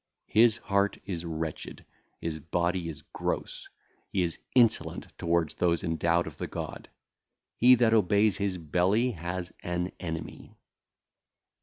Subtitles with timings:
[0.29, 1.85] His heart is wretched(?),
[2.23, 3.69] his body is gross(?),
[4.11, 6.89] he is insolent toward those endowed of the God.
[7.55, 10.57] He that obeyeth his belly hath an enemy.